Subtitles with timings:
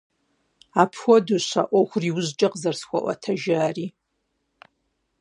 [0.81, 3.87] Апхуэдэущ а Ӏуэхур иужькӀэ къызэрысхуаӀуэтэжари.